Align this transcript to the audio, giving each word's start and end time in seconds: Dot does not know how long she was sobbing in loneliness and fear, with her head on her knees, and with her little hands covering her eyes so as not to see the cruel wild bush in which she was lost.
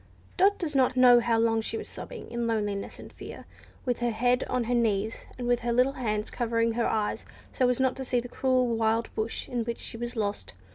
Dot 0.35 0.57
does 0.57 0.73
not 0.73 0.97
know 0.97 1.19
how 1.19 1.37
long 1.37 1.61
she 1.61 1.77
was 1.77 1.87
sobbing 1.87 2.31
in 2.31 2.47
loneliness 2.47 2.97
and 2.97 3.13
fear, 3.13 3.45
with 3.85 3.99
her 3.99 4.09
head 4.09 4.43
on 4.45 4.63
her 4.63 4.73
knees, 4.73 5.27
and 5.37 5.47
with 5.47 5.59
her 5.59 5.71
little 5.71 5.93
hands 5.93 6.31
covering 6.31 6.71
her 6.71 6.87
eyes 6.87 7.23
so 7.53 7.69
as 7.69 7.79
not 7.79 7.95
to 7.97 8.03
see 8.03 8.19
the 8.19 8.27
cruel 8.27 8.65
wild 8.65 9.13
bush 9.13 9.47
in 9.47 9.63
which 9.63 9.77
she 9.77 9.97
was 9.97 10.15
lost. 10.15 10.55